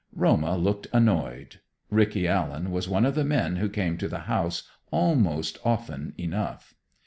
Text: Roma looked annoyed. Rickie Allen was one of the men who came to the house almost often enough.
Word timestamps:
Roma 0.15 0.57
looked 0.57 0.87
annoyed. 0.91 1.59
Rickie 1.91 2.27
Allen 2.27 2.71
was 2.71 2.89
one 2.89 3.05
of 3.05 3.13
the 3.13 3.23
men 3.23 3.57
who 3.57 3.69
came 3.69 3.99
to 3.99 4.07
the 4.07 4.21
house 4.21 4.67
almost 4.89 5.59
often 5.63 6.15
enough. 6.17 6.73